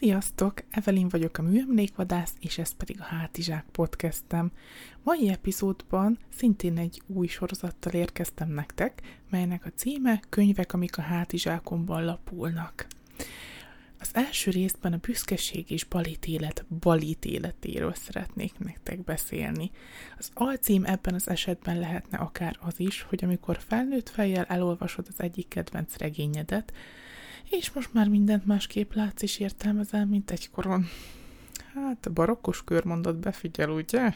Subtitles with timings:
[0.00, 0.62] Sziasztok!
[0.70, 4.50] Evelin vagyok a Műemlékvadász, és ez pedig a Hátizsák podcastem.
[5.02, 12.04] Mai epizódban szintén egy új sorozattal érkeztem nektek, melynek a címe Könyvek, amik a hátizsákomban
[12.04, 12.86] lapulnak.
[14.00, 19.70] Az első részben a büszkeség és balítélet balítéletéről szeretnék nektek beszélni.
[20.18, 25.20] Az alcím ebben az esetben lehetne akár az is, hogy amikor felnőtt fejjel elolvasod az
[25.20, 26.72] egyik kedvenc regényedet,
[27.50, 30.86] és most már mindent másképp látsz és értelmezel, mint egykoron.
[31.74, 34.12] Hát a barokkos körmondat befigyel, ugye?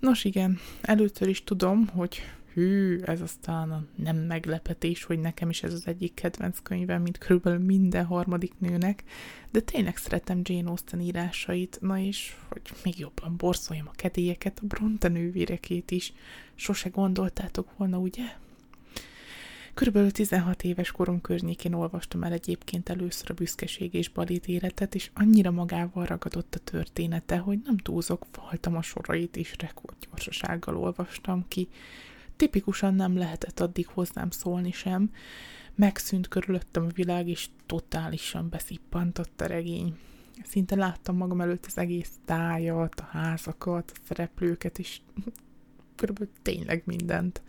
[0.00, 2.22] Nos igen, először is tudom, hogy
[2.52, 7.18] hű, ez aztán a nem meglepetés, hogy nekem is ez az egyik kedvenc könyvem, mint
[7.18, 9.04] körülbelül minden harmadik nőnek,
[9.50, 14.66] de tényleg szeretem Jane Austen írásait, na és hogy még jobban borszoljam a kedélyeket, a
[14.66, 16.12] Bronte nővérekét is.
[16.54, 18.24] Sose gondoltátok volna, ugye?
[19.74, 25.10] Körülbelül 16 éves korom környékén olvastam el egyébként először a büszkeség és balét életet, és
[25.14, 31.68] annyira magával ragadott a története, hogy nem túlzok, faltam a sorait is, rekordgyorsasággal olvastam ki.
[32.36, 35.10] Tipikusan nem lehetett addig hozzám szólni sem,
[35.74, 39.96] megszűnt körülöttem a világ, és totálisan beszippantott a regény.
[40.44, 45.00] Szinte láttam magam előtt az egész tájat, a házakat, a szereplőket, és
[45.96, 47.42] körülbelül tényleg mindent.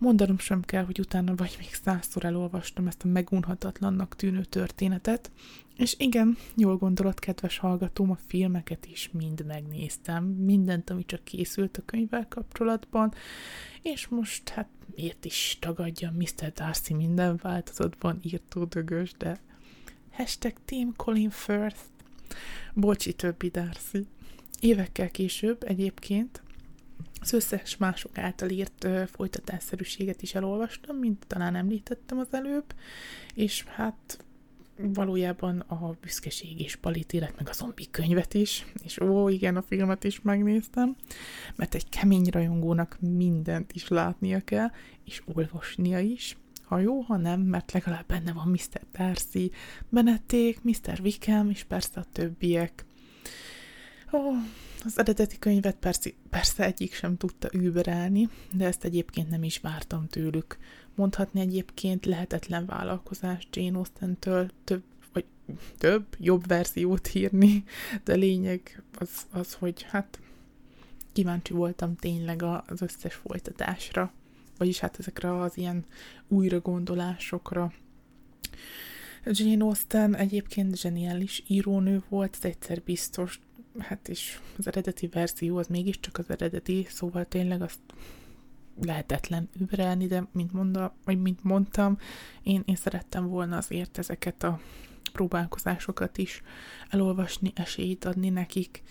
[0.00, 5.30] Mondanom sem kell, hogy utána vagy még százszor elolvastam ezt a megunhatatlannak tűnő történetet,
[5.76, 11.76] és igen, jól gondolod, kedves hallgatóm, a filmeket is mind megnéztem, mindent, ami csak készült
[11.76, 13.14] a könyvvel kapcsolatban,
[13.82, 16.52] és most hát miért is tagadja Mr.
[16.52, 19.40] Darcy minden változatban írtó dögös, de
[20.10, 21.84] hashtag Team Colin First.
[22.74, 24.06] Bocsi többi Darcy.
[24.60, 26.42] Évekkel később egyébként
[27.20, 32.74] az összes mások által írt ö, folytatásszerűséget is elolvastam, mint talán említettem az előbb,
[33.34, 34.24] és hát
[34.76, 40.04] valójában a büszkeség és palitélet, meg a zombi könyvet is, és ó, igen, a filmet
[40.04, 40.96] is megnéztem,
[41.56, 44.70] mert egy kemény rajongónak mindent is látnia kell,
[45.04, 48.80] és olvasnia is, ha jó, ha nem, mert legalább benne van Mr.
[48.92, 49.50] Darcy,
[49.88, 51.00] Benették, Mr.
[51.02, 52.84] Wickham, és persze a többiek.
[54.10, 54.36] Oh,
[54.84, 60.06] az eredeti könyvet persze, persze egyik sem tudta überelni, de ezt egyébként nem is vártam
[60.06, 60.58] tőlük.
[60.94, 64.82] Mondhatni egyébként lehetetlen vállalkozás Jane Austen-től több,
[65.12, 65.24] vagy
[65.78, 67.64] több, jobb verziót írni,
[68.04, 70.20] de lényeg az, az hogy hát
[71.12, 74.12] kíváncsi voltam tényleg az összes folytatásra,
[74.58, 75.84] vagyis hát ezekre az ilyen
[76.28, 77.72] újra gondolásokra.
[79.24, 83.40] Jane Austen egyébként zseniális írónő volt, ez egyszer biztos,
[83.80, 87.80] hát is az eredeti verzió az mégiscsak az eredeti, szóval tényleg azt
[88.82, 91.98] lehetetlen übrelni, de mint, monda, vagy mint mondtam,
[92.42, 94.60] én, én szerettem volna azért ezeket a
[95.12, 96.42] próbálkozásokat is
[96.88, 98.82] elolvasni, esélyt adni nekik,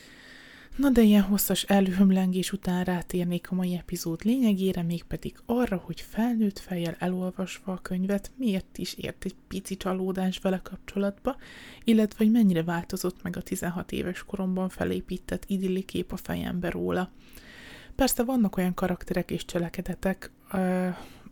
[0.79, 6.59] Na de ilyen hosszas előhömlengés után rátérnék a mai epizód lényegére, mégpedig arra, hogy felnőtt
[6.59, 11.35] fejjel elolvasva a könyvet miért is ért egy pici csalódás vele kapcsolatba,
[11.83, 17.11] illetve hogy mennyire változott meg a 16 éves koromban felépített idilli kép a fejembe róla.
[17.95, 20.31] Persze vannak olyan karakterek és cselekedetek,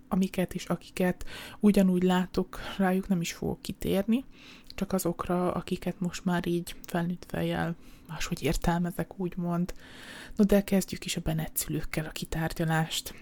[0.08, 1.26] amiket és akiket
[1.60, 4.26] ugyanúgy látok, rájuk nem is fogok kitérni,
[4.78, 7.76] csak azokra, akiket most már így felnőtt fejjel
[8.08, 9.74] máshogy értelmezek, úgymond.
[10.36, 13.14] No, de kezdjük is a Bennett szülőkkel a kitárgyalást.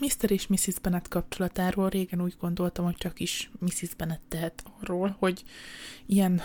[0.00, 0.30] Mr.
[0.30, 0.78] és Mrs.
[0.82, 3.94] Bennet kapcsolatáról régen úgy gondoltam, hogy csak is Mrs.
[3.96, 5.44] Bennet tehet arról, hogy
[6.06, 6.40] ilyen,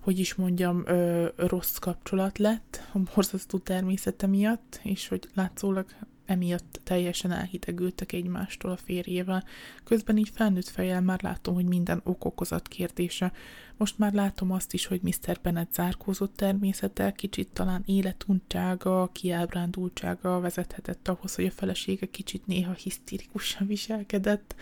[0.00, 5.86] hogy is mondjam, ö, rossz kapcsolat lett a borzasztó természete miatt, és hogy látszólag
[6.26, 9.44] emiatt teljesen elhidegültek egymástól a férjével.
[9.84, 13.32] Közben így felnőtt fejjel már látom, hogy minden okokozat kérdése.
[13.76, 15.38] Most már látom azt is, hogy Mr.
[15.42, 23.66] Bennet zárkózott természete, kicsit talán életuntsága, kiábrándultsága vezethetett ahhoz, hogy a felesége kicsit néha hisztérikusan
[23.66, 24.54] viselkedett.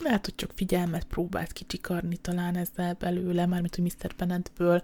[0.00, 4.14] Lehet, hogy csak figyelmet próbált kicsikarni talán ezzel belőle, mármint, hogy Mr.
[4.16, 4.82] Bennetből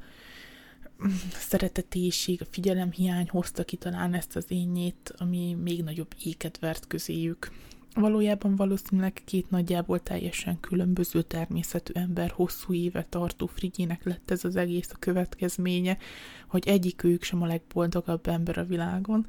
[1.32, 7.50] szeretetésig, a figyelemhiány hozta ki talán ezt az énjét, ami még nagyobb éket vert közéjük.
[7.94, 14.56] Valójában valószínűleg két nagyjából teljesen különböző természetű ember hosszú éve tartó frigyének lett ez az
[14.56, 15.98] egész a következménye,
[16.46, 19.26] hogy egyik ők sem a legboldogabb ember a világon.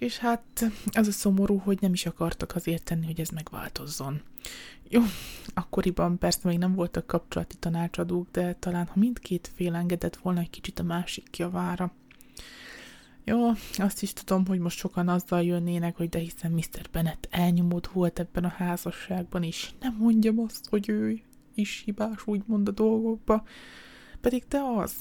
[0.00, 4.22] És hát az a szomorú, hogy nem is akartak azért tenni, hogy ez megváltozzon.
[4.88, 5.02] Jó,
[5.54, 10.50] akkoriban persze még nem voltak kapcsolati tanácsadók, de talán ha mindkét fél engedett volna egy
[10.50, 11.92] kicsit a másik javára.
[13.24, 16.90] Jó, azt is tudom, hogy most sokan azzal jönnének, hogy de hiszen Mr.
[16.92, 21.20] Bennet elnyomott volt ebben a házasságban, és nem mondjam azt, hogy ő
[21.54, 23.44] is hibás, úgymond a dolgokba.
[24.20, 24.92] Pedig te az.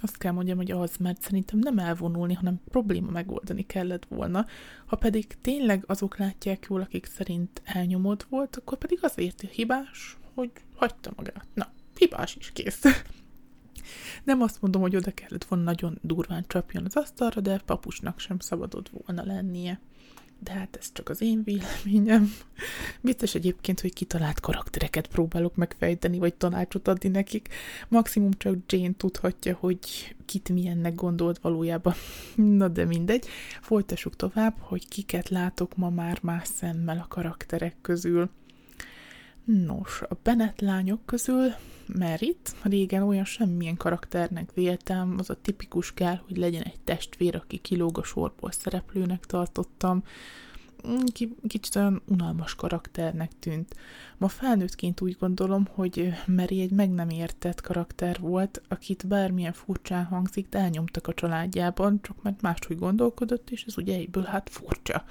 [0.00, 4.46] Azt kell mondjam, hogy az, mert szerintem nem elvonulni, hanem probléma megoldani kellett volna.
[4.86, 10.50] Ha pedig tényleg azok látják jól, akik szerint elnyomott volt, akkor pedig azért hibás, hogy
[10.74, 11.46] hagyta magát.
[11.54, 12.82] Na, hibás is kész.
[14.24, 18.38] Nem azt mondom, hogy oda kellett volna nagyon durván csapjon az asztalra, de papusnak sem
[18.38, 19.80] szabadott volna lennie.
[20.38, 22.32] De hát ez csak az én véleményem.
[23.00, 27.48] Biztos egyébként, hogy kitalált karaktereket próbálok megfejteni, vagy tanácsot adni nekik.
[27.88, 31.94] Maximum csak Jane tudhatja, hogy kit milyennek gondolt valójában.
[32.60, 33.26] Na de mindegy.
[33.60, 38.30] Folytassuk tovább, hogy kiket látok ma már más szemmel a karakterek közül.
[39.46, 41.54] Nos, a Bennett lányok közül
[41.86, 47.58] Merit, régen olyan semmilyen karakternek véltem, az a tipikus kell, hogy legyen egy testvér, aki
[47.58, 50.04] kilóg a sorból szereplőnek tartottam.
[50.88, 53.74] Mm, kicsit olyan unalmas karakternek tűnt.
[54.16, 60.04] Ma felnőttként úgy gondolom, hogy Meri egy meg nem értett karakter volt, akit bármilyen furcsán
[60.04, 65.04] hangzik, de elnyomtak a családjában, csak mert máshogy gondolkodott, és ez ugye egyből hát furcsa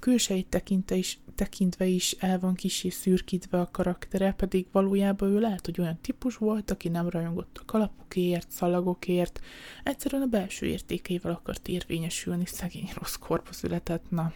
[0.00, 5.64] külsejét tekintve is, tekintve is el van kicsi szürkítve a karaktere, pedig valójában ő lehet,
[5.64, 9.40] hogy olyan típus volt, aki nem rajongott a kalapokért, szalagokért,
[9.82, 14.32] egyszerűen a belső értékeivel akart érvényesülni, szegény rossz korba született, na.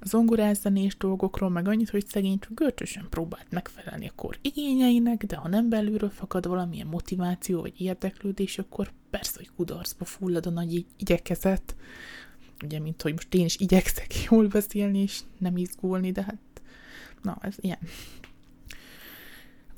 [0.00, 5.36] A zongorázzenés dolgokról meg annyit, hogy szegény csak görcsösen próbált megfelelni a kor igényeinek, de
[5.36, 10.86] ha nem belülről fakad valamilyen motiváció vagy érdeklődés, akkor persze, hogy kudarcba fullad a nagy
[10.96, 11.76] igyekezet
[12.62, 16.38] ugye, mint hogy most én is igyekszek jól beszélni, és nem izgulni, de hát,
[17.22, 17.78] na, ez ilyen.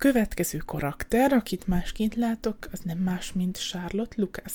[0.04, 4.52] Következő karakter, akit másként látok, az nem más, mint Charlotte Lucas.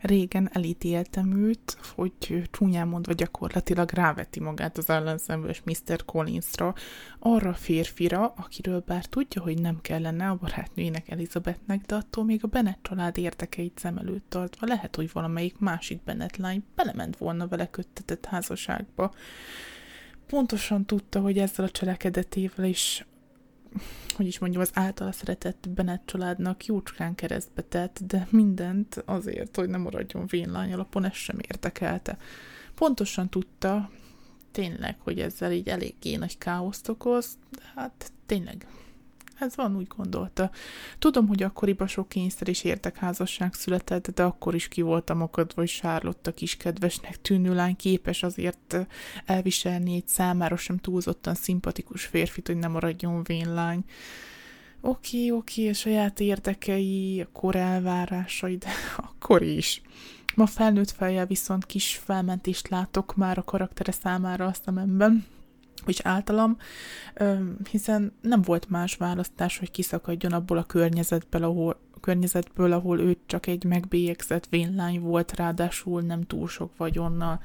[0.00, 6.04] Régen elítéltem őt, hogy csúnyán mondva gyakorlatilag ráveti magát az ellenszenves Mr.
[6.04, 6.74] Collinsra,
[7.18, 12.44] arra a férfira, akiről bár tudja, hogy nem kellene a barátnőjének Elizabethnek, de attól még
[12.44, 17.48] a Bennet család érdekeit szem előtt tartva lehet, hogy valamelyik másik Bennet lány belement volna
[17.48, 19.14] vele köttetett házasságba.
[20.26, 23.06] Pontosan tudta, hogy ezzel a cselekedetével is
[24.14, 29.68] hogy is mondjam, az általa szeretett Bennett családnak jócskán keresztbe tett, de mindent azért, hogy
[29.68, 32.18] nem maradjon vénlány alapon, ez sem érdekelte.
[32.74, 33.90] Pontosan tudta,
[34.50, 38.66] tényleg, hogy ezzel így eléggé nagy káoszt okoz, de hát tényleg
[39.38, 40.50] ez van, úgy gondolta.
[40.98, 45.68] Tudom, hogy akkoriban sok kényszer és értekházasság született, de akkor is ki voltam akadva, hogy
[45.68, 48.76] Sárlotta kis kedvesnek tűnő lány képes azért
[49.24, 53.84] elviselni egy számára sem túlzottan szimpatikus férfit, hogy nem maradjon vénlány.
[54.80, 58.68] Oké, oké, okay, a saját érdekei, a kor elvárásai, de
[59.08, 59.82] akkor is.
[60.34, 65.26] Ma felnőtt fejjel viszont kis felmentést látok már a karaktere számára a szememben
[65.88, 66.56] és általam,
[67.70, 73.46] hiszen nem volt más választás, hogy kiszakadjon abból a környezetből, ahol, környezetből, ahol ő csak
[73.46, 77.40] egy megbélyegzett vénlány volt, ráadásul nem túl sok vagyonnal.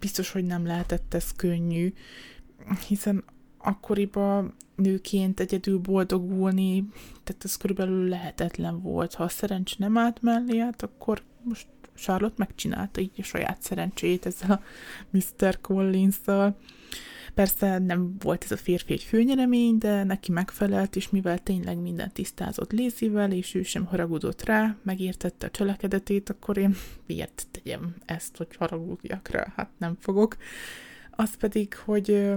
[0.00, 1.92] Biztos, hogy nem lehetett ez könnyű,
[2.86, 3.24] hiszen
[3.58, 6.88] akkoriban nőként egyedül boldogulni,
[7.24, 9.14] tehát ez körülbelül lehetetlen volt.
[9.14, 14.26] Ha a szerencs nem állt mellé, hát akkor most Charlotte megcsinálta így a saját szerencsét
[14.26, 14.62] ezzel a
[15.10, 15.60] Mr.
[15.60, 16.56] Collins-szal.
[17.36, 22.12] Persze nem volt ez a férfi egy főnyeremény, de neki megfelelt, és mivel tényleg minden
[22.12, 26.76] tisztázott Lézivel, és ő sem haragudott rá, megértette a cselekedetét, akkor én
[27.06, 29.52] miért tegyem ezt, hogy haragudjak rá?
[29.56, 30.36] Hát nem fogok.
[31.10, 32.34] Az pedig, hogy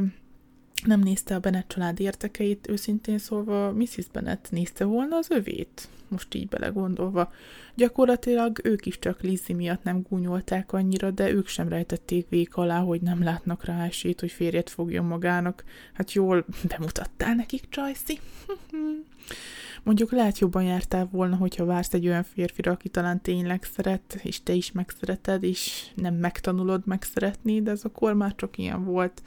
[0.82, 4.08] nem nézte a Bennett család értekeit, őszintén szólva Mrs.
[4.12, 7.32] Bennett nézte volna az övét, most így belegondolva.
[7.76, 12.80] Gyakorlatilag ők is csak Lizzie miatt nem gúnyolták annyira, de ők sem rejtették vék alá,
[12.80, 15.64] hogy nem látnak rá esélyt, hogy férjet fogjon magának.
[15.94, 18.20] Hát jól bemutattál nekik, Csajci?
[19.84, 24.44] Mondjuk lehet jobban jártál volna, hogyha vársz egy olyan férfira, aki talán tényleg szeret, és
[24.44, 29.22] te is megszereted, és nem megtanulod megszeretni, de ez a kor már csak ilyen volt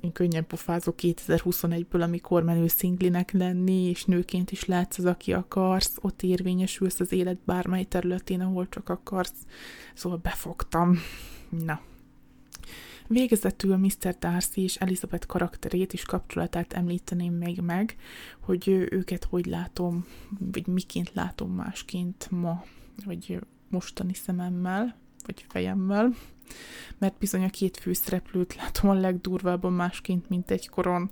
[0.00, 5.96] én könnyen pofázok 2021-ből, amikor menő szinglinek lenni, és nőként is látsz az, aki akarsz,
[6.00, 9.46] ott érvényesülsz az élet bármely területén, ahol csak akarsz.
[9.94, 10.98] Szóval befogtam.
[11.48, 11.80] Na.
[13.06, 14.16] Végezetül Mr.
[14.18, 17.96] Darcy és Elizabeth karakterét és kapcsolatát említeném még meg,
[18.40, 20.06] hogy őket hogy látom,
[20.38, 22.64] vagy miként látom másként ma,
[23.04, 26.14] vagy mostani szememmel, vagy fejemmel
[26.98, 31.10] mert bizony a két főszereplőt látom a legdurvábban másként, mint egykoron.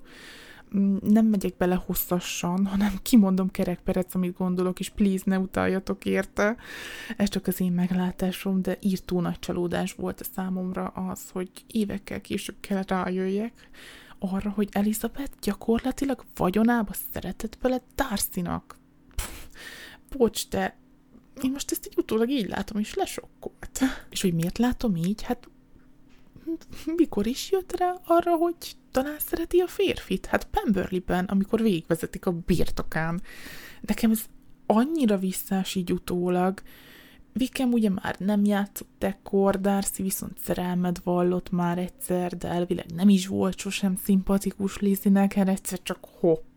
[0.77, 6.57] Mm, nem megyek bele hosszasan, hanem kimondom kerekperec, amit gondolok, és please ne utaljatok érte.
[7.17, 12.21] Ez csak az én meglátásom, de írtó nagy csalódás volt a számomra az, hogy évekkel
[12.21, 13.69] később kell rájöjjek
[14.19, 18.79] arra, hogy Elizabeth gyakorlatilag vagyonába szeretett bele Darcy-nak
[20.17, 20.77] bocs, de
[21.45, 23.81] én most ezt egy utólag így látom, és lesokkolt.
[24.11, 25.23] És hogy miért látom így?
[25.23, 25.49] Hát
[26.97, 28.55] mikor is jött rá arra, hogy
[28.91, 30.27] talán szereti a férfit?
[30.27, 33.23] Hát Pemberley-ben, amikor végigvezetik a birtokán.
[33.81, 34.25] Nekem ez
[34.67, 36.63] annyira visszás így utólag.
[37.33, 43.09] Vikem ugye már nem játszott ekkor, Darcy viszont szerelmet vallott már egyszer, de elvileg nem
[43.09, 46.50] is volt sosem szimpatikus Lizzienek, hát egyszer csak hopp.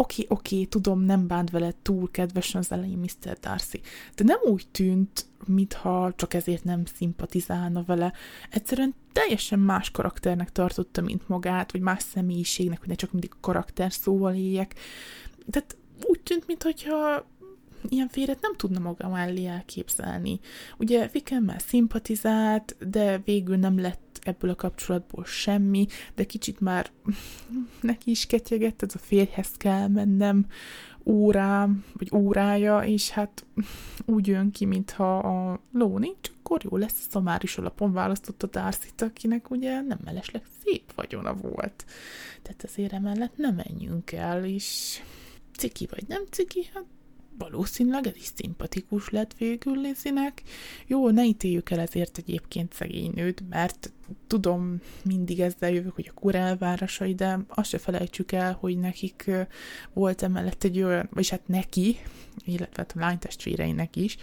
[0.00, 3.38] Oké, oké, tudom, nem bánt vele túl kedvesen az elején Mr.
[3.38, 3.80] Darcy,
[4.14, 8.12] de nem úgy tűnt, mintha csak ezért nem szimpatizálna vele.
[8.50, 13.92] Egyszerűen teljesen más karakternek tartotta, mint magát, vagy más személyiségnek, hogy ne csak mindig karakter
[13.92, 14.74] szóval éljek.
[15.50, 17.26] Tehát úgy tűnt, mintha
[17.88, 20.40] ilyen férjet nem tudna maga mellé elképzelni.
[20.78, 26.90] Ugye Vikemmel szimpatizált, de végül nem lett ebből a kapcsolatból semmi, de kicsit már
[27.80, 30.46] neki is ketyegett, ez a férjhez kell mennem,
[31.04, 33.46] órám, vagy órája, és hát
[34.06, 38.46] úgy jön ki, mintha a ló nincs, akkor jó lesz, a már is alapon választotta
[38.46, 41.84] darcy akinek ugye nem mellesleg szép vagyona volt.
[42.42, 44.98] Tehát azért emellett nem menjünk el, és
[45.56, 46.84] ciki vagy nem ciki, hát
[47.38, 50.42] valószínűleg ez is szimpatikus lett végül Lizzienek.
[50.86, 53.92] Jó, ne ítéljük el ezért egyébként szegény nőt, mert
[54.26, 59.30] tudom, mindig ezzel jövök, hogy a kor elvárásai, de azt se felejtsük el, hogy nekik
[59.92, 61.96] volt emellett egy olyan, vagyis hát neki,
[62.44, 64.16] illetve hát a lánytestvéreinek is,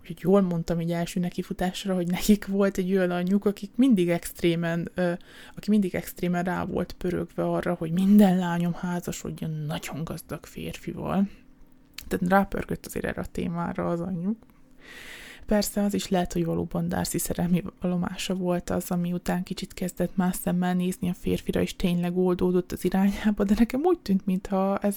[0.00, 4.90] úgyhogy jól mondtam így első nekifutásra, hogy nekik volt egy olyan anyjuk, akik mindig extrémen,
[5.56, 11.28] aki mindig extrémen rá volt pörögve arra, hogy minden lányom házasodjon nagyon gazdag férfival
[12.10, 14.36] tehát rápörgött azért erre a témára az anyjuk.
[15.46, 20.16] Persze az is lehet, hogy valóban Darcy szerelmi valomása volt az, ami után kicsit kezdett
[20.16, 24.78] más szemmel nézni a férfira, és tényleg oldódott az irányába, de nekem úgy tűnt, mintha
[24.78, 24.96] ez,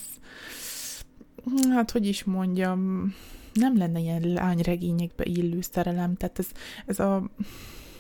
[1.69, 3.13] hát hogy is mondjam,
[3.53, 6.47] nem lenne ilyen lányregényekbe illő szerelem, tehát ez,
[6.85, 7.29] ez a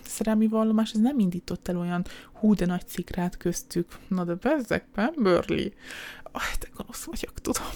[0.05, 3.97] szerelmi vallomás, ez nem indított el olyan hú, de nagy szikrát köztük.
[4.07, 5.69] Na de bezzek, Pemberley.
[6.23, 7.67] Ah, te gonosz vagyok, tudom.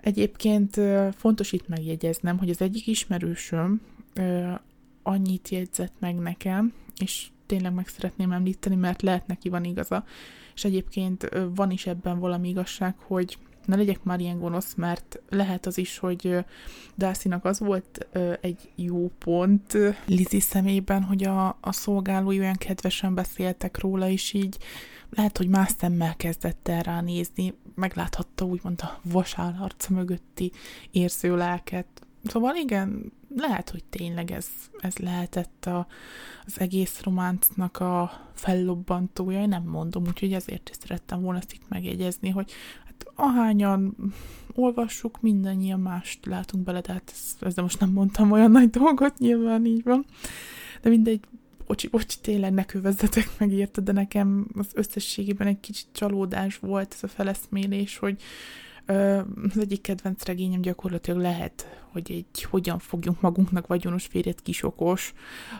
[0.00, 0.80] Egyébként
[1.16, 3.80] fontos itt megjegyeznem, hogy az egyik ismerősöm
[5.02, 10.04] annyit jegyzett meg nekem, és tényleg meg szeretném említeni, mert lehet neki van igaza,
[10.54, 15.66] és egyébként van is ebben valami igazság, hogy ne legyek már ilyen gonosz, mert lehet
[15.66, 16.44] az is, hogy
[16.96, 18.06] darcy az volt
[18.40, 24.58] egy jó pont Lizi szemében, hogy a, a szolgálói olyan kedvesen beszéltek róla, és így
[25.10, 30.52] lehet, hogy más szemmel kezdett el ránézni, megláthatta úgymond a vasál mögötti
[30.90, 31.86] érző lelket.
[32.24, 34.46] Szóval igen, lehet, hogy tényleg ez,
[34.78, 35.86] ez lehetett a,
[36.46, 41.68] az egész románcnak a fellobbantója, én nem mondom, úgyhogy ezért is szerettem volna ezt itt
[41.68, 42.52] megjegyezni, hogy
[42.84, 43.96] hát ahányan
[44.54, 49.64] olvassuk, mindannyian mást látunk bele, tehát ez, de most nem mondtam olyan nagy dolgot, nyilván
[49.64, 50.04] így van.
[50.82, 51.20] De mindegy,
[51.70, 56.92] bocsi, bocsi, tényleg ne kövezzetek meg érte, de nekem az összességében egy kicsit csalódás volt
[56.92, 58.22] ez a feleszmélés, hogy
[58.86, 65.12] az egyik kedvenc regényem gyakorlatilag lehet, hogy egy hogyan fogjunk magunknak vagyonos férjet kisokos,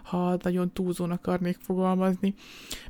[0.02, 2.34] ha nagyon túlzón akarnék fogalmazni.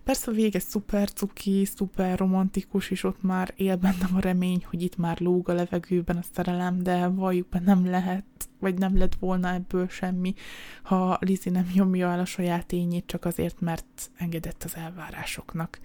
[0.04, 4.82] Persze a vége szuper cuki, szuper romantikus, és ott már él bennem a remény, hogy
[4.82, 8.24] itt már lóg a levegőben a szerelem, de valljuk be nem lehet
[8.60, 10.34] vagy nem lett volna ebből semmi,
[10.82, 15.80] ha Lizi nem nyomja el a saját ényét csak azért, mert engedett az elvárásoknak.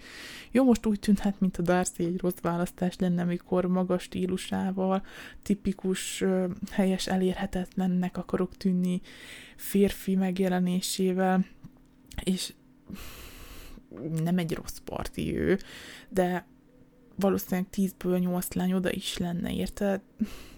[0.52, 5.04] Jó, most úgy tűnhet, mint a Darcy egy rossz választás lenne, amikor magas stílusával,
[5.42, 6.24] tipikus,
[6.72, 9.02] helyes, elérhetetlennek akarok tűnni
[9.56, 11.46] férfi megjelenésével,
[12.24, 12.54] és
[14.24, 15.58] nem egy rossz parti ő,
[16.10, 16.46] de
[17.16, 20.02] valószínűleg tízből nyolc lány oda is lenne, érted?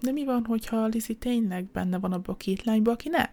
[0.02, 3.30] De mi van, hogyha Lizzie tényleg benne van abban a két lányban, aki nem?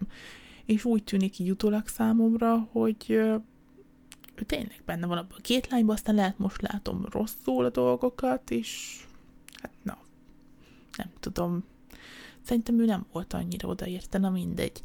[0.65, 5.95] És úgy tűnik így utólag számomra, hogy ő tényleg benne van abban a két lányban,
[5.95, 9.01] aztán lehet most látom rosszul a dolgokat, és
[9.63, 9.99] hát na,
[10.97, 11.65] nem tudom,
[12.45, 14.81] Szerintem ő nem volt annyira odaérte, na mindegy.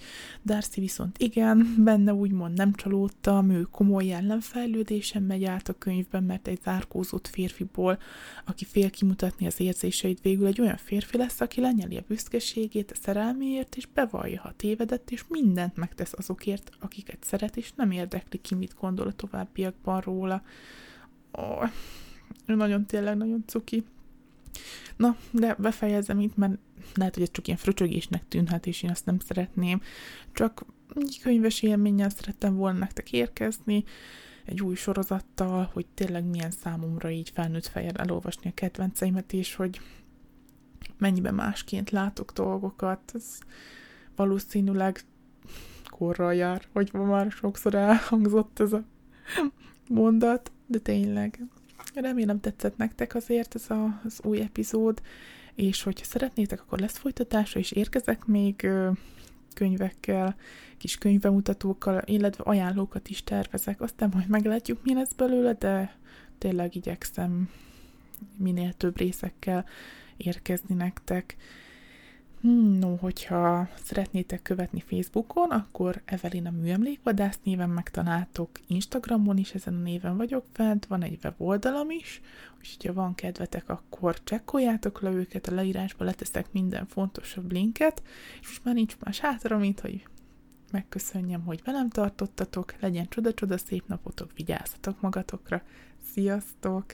[0.45, 6.47] Darcy viszont igen, benne úgymond nem csalódtam, ő komoly ellenfejlődésen megy át a könyvben, mert
[6.47, 7.99] egy zárkózott férfiból,
[8.45, 12.95] aki fél kimutatni az érzéseit, végül egy olyan férfi lesz, aki lenyeli a büszkeségét a
[12.95, 18.55] szerelméért, és bevallja, ha tévedett, és mindent megtesz azokért, akiket szeret, és nem érdekli ki,
[18.55, 20.41] mit gondol a továbbiakban róla.
[21.31, 21.69] Oh,
[22.45, 23.83] ő nagyon tényleg nagyon cuki.
[24.97, 26.57] Na, de befejezem itt, mert
[26.93, 29.81] lehet, hogy ez csak ilyen fröcsögésnek tűnhet, és én ezt nem szeretném.
[30.33, 33.83] Csak egy könyves élménnyel szerettem volna nektek érkezni,
[34.45, 39.79] egy új sorozattal, hogy tényleg milyen számomra így felnőtt fejjel elolvasni a kedvenceimet, és hogy
[40.97, 43.37] mennyiben másként látok dolgokat, ez
[44.15, 45.01] valószínűleg
[45.89, 48.83] korral jár, hogy ma már sokszor elhangzott ez a
[49.89, 51.39] mondat, de tényleg.
[51.93, 55.01] Remélem tetszett nektek azért ez a, az új epizód,
[55.55, 58.67] és hogyha szeretnétek, akkor lesz folytatása, és érkezek még
[59.53, 60.35] könyvekkel,
[60.77, 63.81] kis könyvemutatókkal, illetve ajánlókat is tervezek.
[63.81, 65.97] Aztán majd meglátjuk, mi lesz belőle, de
[66.37, 67.49] tényleg igyekszem
[68.37, 69.65] minél több részekkel
[70.17, 71.35] érkezni nektek.
[72.41, 79.79] Hmm, no, hogyha szeretnétek követni Facebookon, akkor Evelina Műemlékvadász néven megtaláltok, Instagramon is ezen a
[79.79, 82.21] néven vagyok fent, van egy weboldalam is,
[82.57, 88.03] úgyhogy ha van kedvetek, akkor csekkoljátok le őket, a leírásba leteszek minden fontosabb linket,
[88.41, 90.07] és most már nincs más hátra, mint hogy
[90.71, 95.61] megköszönjem, hogy velem tartottatok, legyen csoda-csoda szép napotok, vigyázzatok magatokra,
[96.11, 96.85] sziasztok!